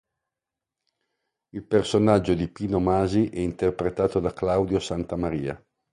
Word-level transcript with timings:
Il 1.51 1.61
personaggio 1.63 2.33
di 2.33 2.47
Pino 2.47 2.79
Masi 2.79 3.27
è 3.29 3.37
interpretato 3.37 4.19
da 4.19 4.33
Claudio 4.33 4.79
Santamaria. 4.79 5.63